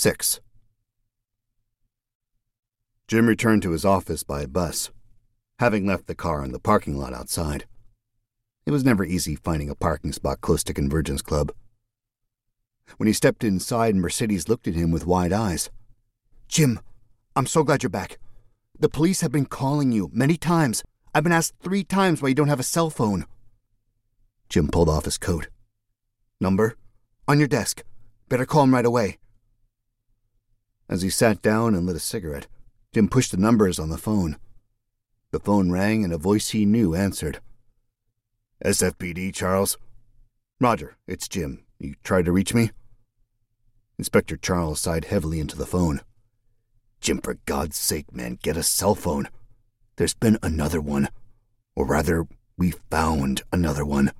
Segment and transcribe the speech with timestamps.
[0.00, 0.40] 6.
[3.06, 4.90] Jim returned to his office by bus,
[5.58, 7.66] having left the car in the parking lot outside.
[8.64, 11.52] It was never easy finding a parking spot close to Convergence Club.
[12.96, 15.68] When he stepped inside, Mercedes looked at him with wide eyes.
[16.48, 16.80] Jim,
[17.36, 18.18] I'm so glad you're back.
[18.78, 20.82] The police have been calling you many times.
[21.14, 23.26] I've been asked three times why you don't have a cell phone.
[24.48, 25.48] Jim pulled off his coat.
[26.40, 26.78] Number?
[27.28, 27.82] On your desk.
[28.30, 29.18] Better call him right away.
[30.90, 32.48] As he sat down and lit a cigarette,
[32.92, 34.36] Jim pushed the numbers on the phone.
[35.30, 37.40] The phone rang and a voice he knew answered.
[38.64, 39.78] SFPD, Charles?
[40.60, 41.62] Roger, it's Jim.
[41.78, 42.72] You tried to reach me?
[43.98, 46.00] Inspector Charles sighed heavily into the phone.
[47.00, 49.28] Jim, for God's sake, man, get a cell phone.
[49.94, 51.08] There's been another one.
[51.76, 52.26] Or rather,
[52.58, 54.10] we found another one.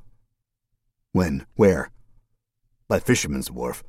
[1.11, 1.47] When?
[1.57, 1.91] Where?
[2.87, 3.83] By Fisherman's Wharf.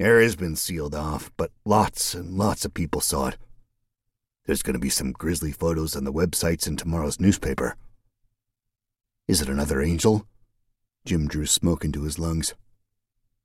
[0.00, 3.36] Area's been sealed off, but lots and lots of people saw it.
[4.44, 7.76] There's going to be some grisly photos on the websites in tomorrow's newspaper.
[9.28, 10.26] Is it another angel?
[11.06, 12.54] Jim drew smoke into his lungs.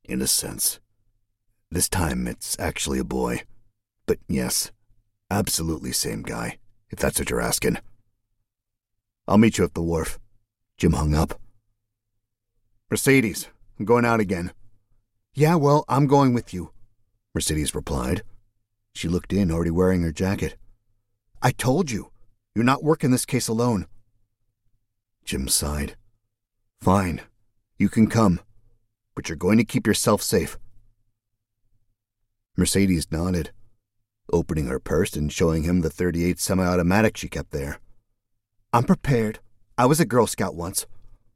[0.04, 0.80] In a sense.
[1.70, 3.44] This time it's actually a boy.
[4.06, 4.72] But yes,
[5.30, 6.58] absolutely same guy,
[6.90, 7.78] if that's what you're asking.
[9.28, 10.18] I'll meet you at the wharf.
[10.76, 11.40] Jim hung up.
[12.90, 13.48] Mercedes,
[13.78, 14.52] I'm going out again.
[15.34, 16.72] Yeah, well, I'm going with you,
[17.34, 18.22] Mercedes replied.
[18.94, 20.56] She looked in, already wearing her jacket.
[21.40, 22.10] I told you,
[22.54, 23.86] you're not working this case alone.
[25.24, 25.96] Jim sighed.
[26.80, 27.22] Fine,
[27.78, 28.40] you can come,
[29.14, 30.58] but you're going to keep yourself safe.
[32.56, 33.52] Mercedes nodded,
[34.32, 37.78] opening her purse and showing him the 38 semi automatic she kept there.
[38.72, 39.38] I'm prepared.
[39.78, 40.86] I was a Girl Scout once.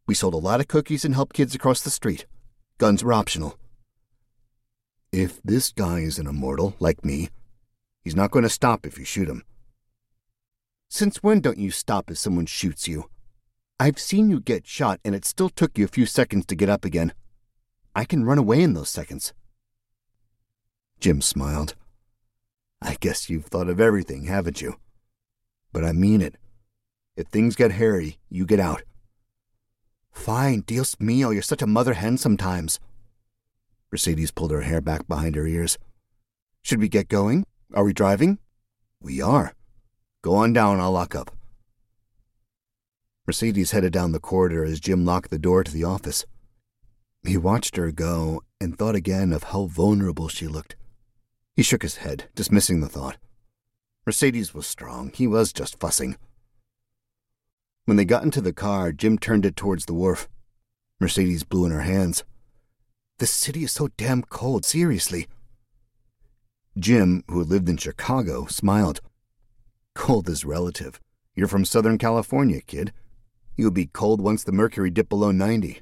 [0.06, 2.26] We sold a lot of cookies and helped kids across the street.
[2.78, 3.56] Guns were optional.
[5.16, 7.28] If this guy is an immortal, like me,
[8.02, 9.44] he's not going to stop if you shoot him.
[10.88, 13.08] Since when don't you stop if someone shoots you?
[13.78, 16.68] I've seen you get shot, and it still took you a few seconds to get
[16.68, 17.12] up again.
[17.94, 19.32] I can run away in those seconds.
[20.98, 21.76] Jim smiled.
[22.82, 24.80] I guess you've thought of everything, haven't you?
[25.72, 26.34] But I mean it.
[27.16, 28.82] If things get hairy, you get out.
[30.10, 32.80] Fine, Dios mío, oh, you're such a mother hen sometimes.
[33.94, 35.78] Mercedes pulled her hair back behind her ears.
[36.62, 37.46] Should we get going?
[37.74, 38.40] Are we driving?
[39.00, 39.54] We are.
[40.20, 41.30] Go on down, I'll lock up.
[43.24, 46.26] Mercedes headed down the corridor as Jim locked the door to the office.
[47.22, 50.74] He watched her go and thought again of how vulnerable she looked.
[51.54, 53.16] He shook his head, dismissing the thought.
[54.04, 55.12] Mercedes was strong.
[55.14, 56.16] He was just fussing.
[57.84, 60.28] When they got into the car, Jim turned it towards the wharf.
[60.98, 62.24] Mercedes blew in her hands.
[63.18, 65.28] The city is so damn cold, seriously.
[66.76, 69.00] Jim, who lived in Chicago, smiled.
[69.94, 71.00] Cold is relative.
[71.36, 72.92] You're from Southern California, kid.
[73.56, 75.80] You'll be cold once the mercury dipped below 90.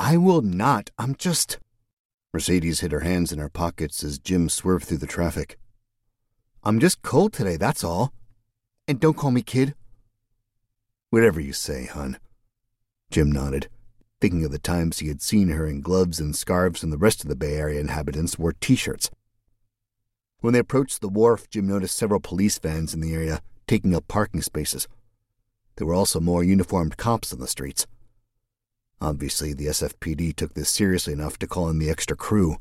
[0.00, 0.90] I will not.
[0.98, 1.60] I'm just.
[2.32, 5.56] Mercedes hid her hands in her pockets as Jim swerved through the traffic.
[6.64, 8.12] I'm just cold today, that's all.
[8.88, 9.74] And don't call me kid.
[11.10, 12.18] Whatever you say, hon.
[13.12, 13.68] Jim nodded
[14.20, 17.22] thinking of the times he had seen her in gloves and scarves and the rest
[17.22, 19.10] of the Bay Area inhabitants wore t shirts.
[20.40, 24.08] When they approached the wharf, Jim noticed several police vans in the area taking up
[24.08, 24.88] parking spaces.
[25.76, 27.86] There were also more uniformed cops on the streets.
[29.00, 32.56] Obviously, the SFPD took this seriously enough to call in the extra crew.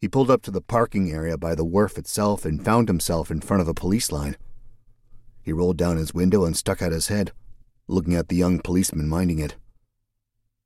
[0.00, 3.40] He pulled up to the parking area by the wharf itself and found himself in
[3.40, 4.36] front of a police line.
[5.42, 7.32] He rolled down his window and stuck out his head,
[7.86, 9.56] looking at the young policeman minding it.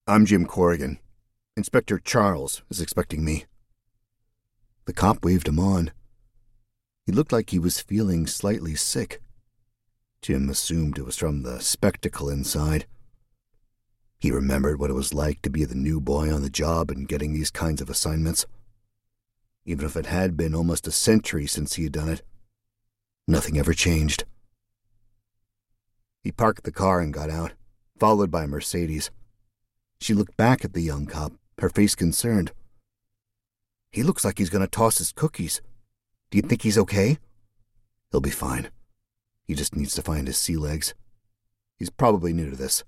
[0.06, 0.98] I'm Jim Corrigan.
[1.56, 3.46] Inspector Charles is expecting me.
[4.84, 5.92] The cop waved him on.
[7.06, 9.22] He looked like he was feeling slightly sick.
[10.20, 12.84] Jim assumed it was from the spectacle inside.
[14.18, 17.08] He remembered what it was like to be the new boy on the job and
[17.08, 18.44] getting these kinds of assignments.
[19.64, 22.20] Even if it had been almost a century since he had done it,
[23.26, 24.24] nothing ever changed.
[26.22, 27.52] He parked the car and got out,
[27.98, 29.10] followed by Mercedes.
[30.00, 32.52] She looked back at the young cop, her face concerned.
[33.91, 35.61] He looks like he's going to toss his cookies.
[36.31, 37.19] Do you think he's okay?
[38.11, 38.70] He'll be fine.
[39.44, 40.94] He just needs to find his sea legs.
[41.76, 42.82] He's probably new to this.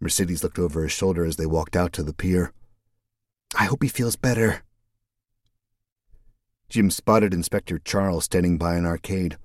[0.00, 2.52] Mercedes looked over his shoulder as they walked out to the pier.
[3.58, 4.62] I hope he feels better.
[6.68, 9.36] Jim spotted Inspector Charles standing by an arcade,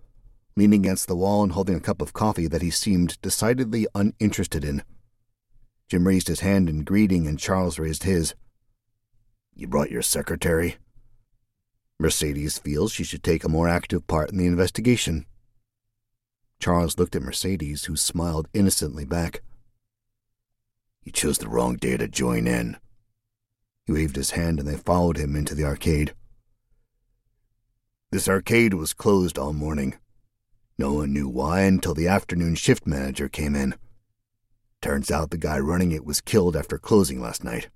[0.55, 4.63] leaning against the wall and holding a cup of coffee that he seemed decidedly uninterested
[4.63, 4.83] in.
[5.87, 8.33] Jim raised his hand in greeting, and Charles raised his.
[9.53, 10.77] You brought your secretary?
[11.99, 15.25] Mercedes feels she should take a more active part in the investigation.
[16.59, 19.41] Charles looked at Mercedes, who smiled innocently back.
[21.03, 22.77] You chose the wrong day to join in.
[23.85, 26.13] He waved his hand and they followed him into the arcade.
[28.11, 29.95] This arcade was closed all morning.
[30.77, 33.75] No one knew why until the afternoon shift manager came in.
[34.85, 37.69] Turns out the guy running it was killed after closing last night.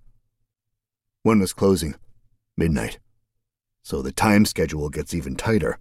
[1.23, 1.95] When was closing?
[2.55, 2.99] Midnight.
[3.81, 5.79] So the time schedule gets even tighter.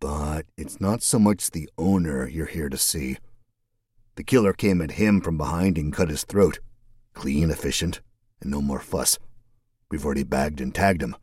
[0.00, 3.18] But it's not so much the owner you're here to see.
[4.14, 6.60] The killer came at him from behind and cut his throat.
[7.12, 8.00] Clean, efficient,
[8.40, 9.18] and no more fuss.
[9.90, 11.14] We've already bagged and tagged him.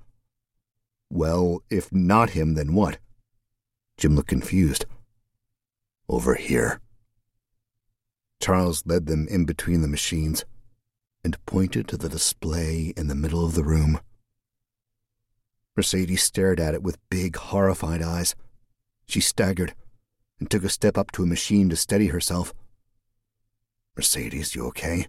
[1.10, 3.00] Well, if not him, then what?
[3.98, 4.86] Jim looked confused.
[6.08, 6.80] Over here.
[8.44, 10.44] Charles led them in between the machines
[11.24, 14.02] and pointed to the display in the middle of the room.
[15.78, 18.36] Mercedes stared at it with big, horrified eyes.
[19.06, 19.74] She staggered
[20.42, 22.54] and took a step up to a machine to steady herself.
[23.96, 25.08] Mercedes, you okay?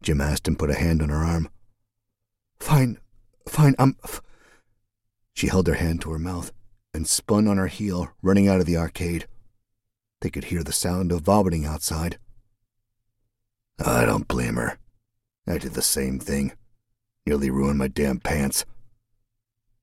[0.00, 1.48] Jim asked and put a hand on her arm.
[2.60, 2.98] Fine,
[3.48, 3.96] fine, I'm.
[4.04, 4.22] F-.
[5.34, 6.52] She held her hand to her mouth
[6.94, 9.26] and spun on her heel, running out of the arcade.
[10.20, 12.18] They could hear the sound of vomiting outside.
[13.78, 14.78] I don't blame her.
[15.46, 16.52] I did the same thing.
[17.26, 18.64] Nearly ruined my damn pants.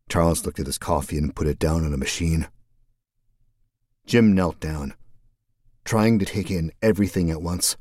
[0.10, 2.48] Charles looked at his coffee and put it down on a machine.
[4.06, 4.94] Jim knelt down,
[5.84, 7.78] trying to take in everything at once.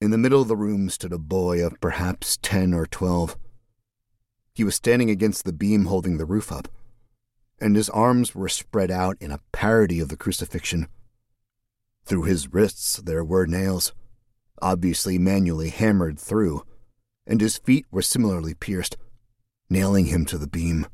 [0.00, 3.36] In the middle of the room stood a boy of perhaps ten or twelve.
[4.54, 6.66] He was standing against the beam holding the roof up,
[7.60, 10.88] and his arms were spread out in a parody of the crucifixion.
[12.04, 13.92] Through his wrists there were nails,
[14.60, 16.64] obviously manually hammered through,
[17.26, 18.96] and his feet were similarly pierced,
[19.70, 20.86] nailing him to the beam.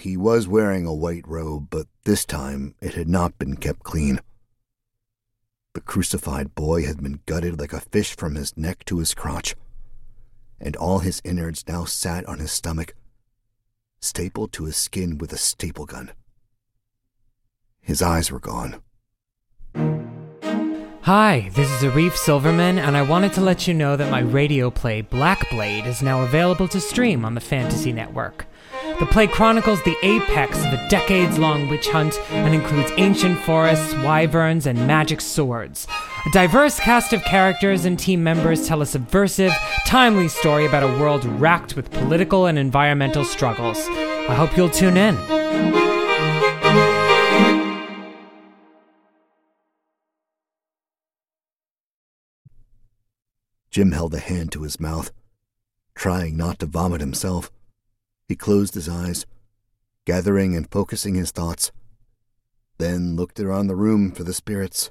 [0.00, 4.20] He was wearing a white robe, but this time it had not been kept clean.
[5.74, 9.56] The crucified boy had been gutted like a fish from his neck to his crotch,
[10.60, 12.94] and all his innards now sat on his stomach,
[14.00, 16.12] stapled to his skin with a staple gun.
[17.80, 18.82] His eyes were gone.
[21.08, 24.70] Hi, this is Arif Silverman, and I wanted to let you know that my radio
[24.70, 28.44] play Black Blade is now available to stream on the Fantasy Network.
[29.00, 33.94] The play chronicles the apex of a decades long witch hunt and includes ancient forests,
[34.04, 35.86] wyverns, and magic swords.
[36.26, 39.54] A diverse cast of characters and team members tell a subversive,
[39.86, 43.78] timely story about a world racked with political and environmental struggles.
[43.88, 45.37] I hope you'll tune in.
[53.78, 55.12] Jim held a hand to his mouth,
[55.94, 57.48] trying not to vomit himself.
[58.26, 59.24] He closed his eyes,
[60.04, 61.70] gathering and focusing his thoughts,
[62.78, 64.90] then looked around the room for the spirits.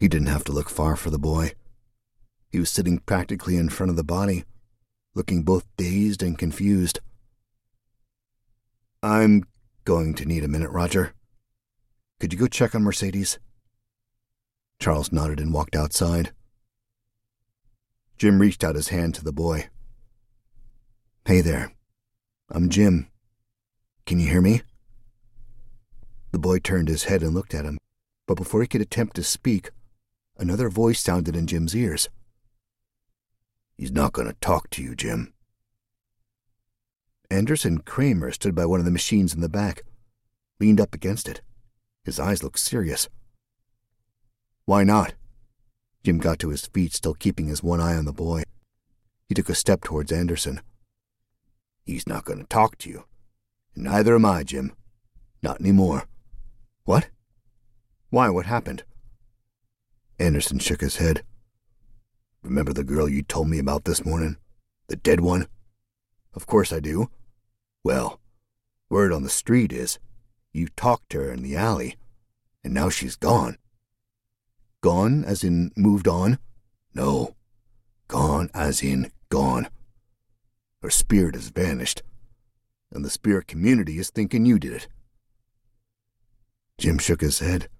[0.00, 1.52] He didn't have to look far for the boy.
[2.50, 4.42] He was sitting practically in front of the body,
[5.14, 6.98] looking both dazed and confused.
[9.04, 9.44] I'm
[9.84, 11.14] going to need a minute, Roger.
[12.18, 13.38] Could you go check on Mercedes?
[14.80, 16.32] Charles nodded and walked outside.
[18.16, 19.68] Jim reached out his hand to the boy.
[21.26, 21.72] Hey there.
[22.50, 23.08] I'm Jim.
[24.06, 24.62] Can you hear me?
[26.30, 27.78] The boy turned his head and looked at him,
[28.26, 29.70] but before he could attempt to speak,
[30.36, 32.08] another voice sounded in Jim's ears.
[33.76, 35.32] He's not going to talk to you, Jim.
[37.30, 39.82] Anderson Kramer stood by one of the machines in the back,
[40.60, 41.40] leaned up against it.
[42.04, 43.08] His eyes looked serious.
[44.66, 45.14] Why not?
[46.04, 48.42] Jim got to his feet, still keeping his one eye on the boy.
[49.26, 50.60] He took a step towards Anderson.
[51.86, 53.04] He's not going to talk to you.
[53.74, 54.72] And neither am I, Jim.
[55.42, 56.04] Not any more.
[56.84, 57.08] What?
[58.10, 58.84] Why, what happened?
[60.18, 61.22] Anderson shook his head.
[62.42, 64.36] Remember the girl you told me about this morning?
[64.88, 65.48] The dead one?
[66.34, 67.08] Of course I do.
[67.82, 68.20] Well,
[68.90, 69.98] word on the street is
[70.52, 71.96] you talked to her in the alley,
[72.62, 73.56] and now she's gone.
[74.84, 76.38] Gone as in moved on?
[76.94, 77.34] No.
[78.06, 79.70] Gone as in gone.
[80.82, 82.02] Her spirit has vanished,
[82.92, 84.88] and the spirit community is thinking you did it.
[86.76, 87.70] Jim shook his head,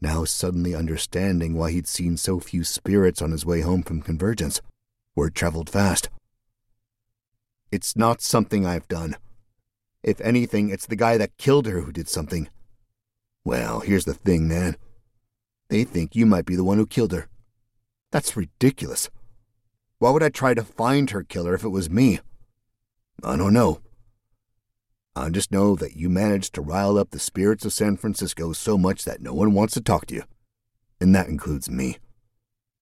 [0.00, 4.60] now suddenly understanding why he'd seen so few spirits on his way home from Convergence.
[5.14, 6.08] Word traveled fast.
[7.70, 9.14] It's not something I've done.
[10.02, 12.48] If anything, it's the guy that killed her who did something.
[13.44, 14.76] Well, here's the thing, man.
[15.70, 17.28] They think you might be the one who killed her.
[18.10, 19.08] That's ridiculous.
[19.98, 22.18] Why would I try to find her killer if it was me?
[23.22, 23.80] I don't know.
[25.14, 28.76] I just know that you managed to rile up the spirits of San Francisco so
[28.76, 30.24] much that no one wants to talk to you.
[31.00, 31.98] And that includes me.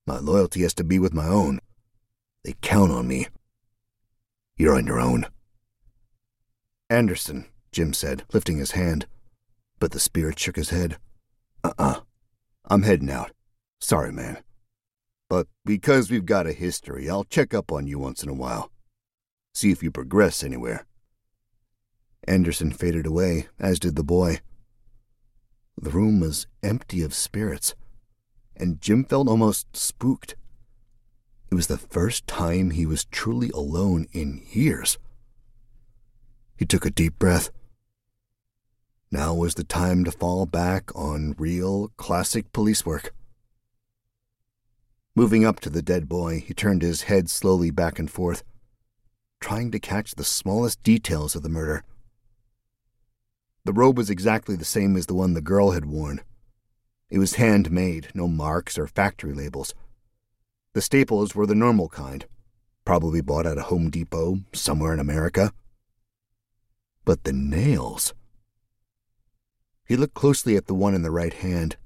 [0.07, 1.61] My loyalty has to be with my own.
[2.43, 3.27] They count on me.
[4.57, 5.27] You're on your own.
[6.89, 9.07] Anderson, Jim said, lifting his hand.
[9.79, 10.97] But the spirit shook his head.
[11.63, 11.91] Uh uh-uh.
[11.91, 12.01] uh.
[12.69, 13.33] I'm heading out.
[13.81, 14.43] Sorry, man.
[15.29, 18.71] But because we've got a history, I'll check up on you once in a while.
[19.55, 20.87] See if you progress anywhere.
[22.27, 24.41] Anderson faded away, as did the boy.
[25.81, 27.75] The room was empty of spirits,
[28.55, 30.35] and Jim felt almost spooked.
[31.51, 34.99] It was the first time he was truly alone in years.
[36.59, 37.51] He took a deep breath.
[39.11, 43.15] Now was the time to fall back on real, classic police work.
[45.15, 48.45] Moving up to the dead boy, he turned his head slowly back and forth,
[49.41, 51.85] trying to catch the smallest details of the murder.
[53.65, 56.21] The robe was exactly the same as the one the girl had worn.
[57.11, 59.75] It was handmade, no marks or factory labels.
[60.75, 62.27] The staples were the normal kind,
[62.85, 65.53] probably bought at a Home Depot somewhere in America.
[67.07, 68.13] But the nails.
[69.89, 71.77] He looked closely at the one in the right hand.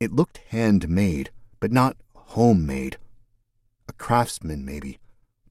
[0.00, 2.96] It looked handmade, but not homemade.
[3.88, 4.98] A craftsman, maybe,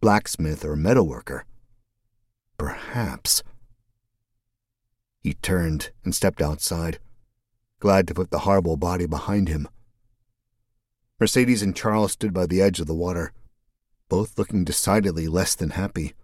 [0.01, 1.43] blacksmith or metalworker.
[2.57, 3.43] Perhaps.
[5.21, 6.97] He turned and stepped outside,
[7.79, 9.67] glad to put the horrible body behind him.
[11.19, 13.31] Mercedes and Charles stood by the edge of the water,
[14.07, 16.15] both looking decidedly less than happy.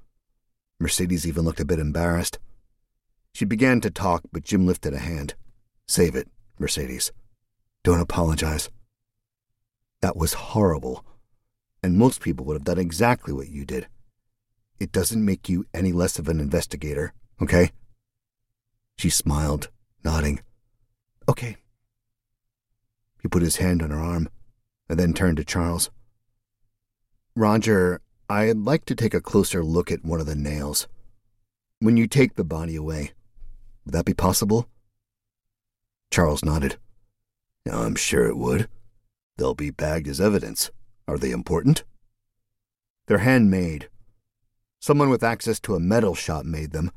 [0.79, 2.39] Mercedes even looked a bit embarrassed.
[3.35, 5.33] She began to talk, but Jim lifted a hand.
[5.89, 7.11] Save it, Mercedes.
[7.83, 8.69] Don't apologize.
[9.99, 11.03] That was horrible,
[11.83, 13.89] and most people would have done exactly what you did.
[14.79, 17.11] It doesn't make you any less of an investigator,
[17.41, 17.71] okay?
[18.97, 19.67] She smiled,
[20.01, 20.39] nodding.
[21.27, 21.57] Okay.
[23.21, 24.29] He put his hand on her arm
[24.87, 25.91] and then turned to Charles.
[27.35, 27.99] Roger,
[28.29, 30.87] I'd like to take a closer look at one of the nails.
[31.79, 33.11] When you take the body away,
[33.85, 34.67] would that be possible?
[36.11, 36.77] Charles nodded.
[37.71, 38.67] I'm sure it would.
[39.37, 40.71] They'll be bagged as evidence.
[41.07, 41.83] Are they important?
[43.07, 43.89] They're handmade.
[44.79, 46.91] Someone with access to a metal shop made them,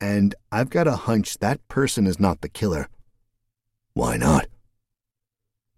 [0.00, 2.88] and I've got a hunch that person is not the killer.
[3.94, 4.46] Why not?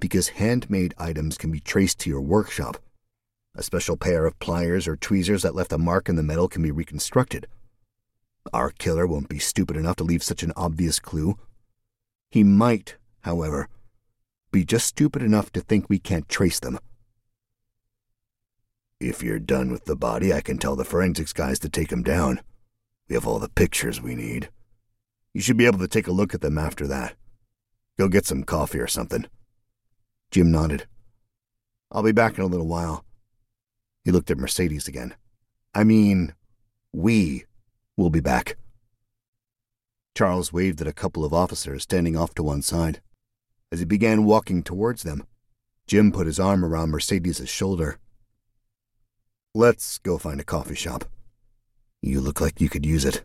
[0.01, 2.79] Because handmade items can be traced to your workshop.
[3.55, 6.63] A special pair of pliers or tweezers that left a mark in the metal can
[6.63, 7.47] be reconstructed.
[8.53, 11.39] Our killer won't be stupid enough to leave such an obvious clue.
[12.31, 13.69] He might, however,
[14.53, 16.79] be just stupid enough to think we can't trace them.
[19.01, 22.03] If you're done with the body, I can tell the forensics guys to take him
[22.03, 22.41] down.
[23.09, 24.49] We have all the pictures we need.
[25.35, 27.15] You should be able to take a look at them after that.
[27.99, 29.27] Go get some coffee or something.
[30.31, 30.87] Jim nodded.
[31.93, 33.05] I'll be back in a little while.
[34.05, 35.15] He looked at Mercedes again.
[35.75, 36.35] I mean,
[36.93, 37.45] we
[37.97, 38.57] will be back.
[40.15, 43.01] Charles waved at a couple of officers standing off to one side.
[43.71, 45.27] As he began walking towards them,
[45.87, 47.99] Jim put his arm around Mercedes' shoulder.
[49.55, 51.05] Let's go find a coffee shop.
[52.03, 53.25] You look like you could use it.